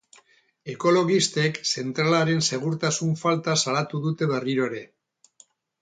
[0.71, 4.87] Ekologistek zentralaren segurtasun falta salatu dute berriro ere.